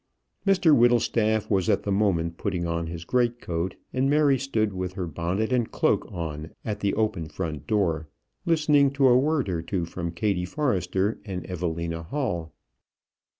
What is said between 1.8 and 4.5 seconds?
the moment putting on his great coat, and Mary